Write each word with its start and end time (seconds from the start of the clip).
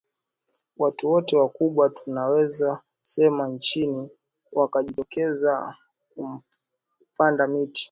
watu 0.77 1.11
wote 1.11 1.37
wakubwa 1.37 1.89
tunaweza 1.89 2.81
sema 3.01 3.47
nchini 3.49 4.09
wakajitokeza 4.51 5.77
kupanda 6.97 7.47
miti 7.47 7.79